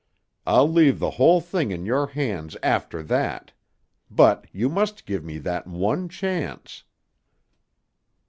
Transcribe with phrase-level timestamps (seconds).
[0.47, 3.51] I'll leave the whole thing in your hands after that.
[4.09, 6.83] But you must give me that one chance."